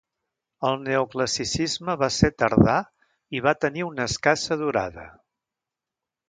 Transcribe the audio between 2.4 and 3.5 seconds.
tardà i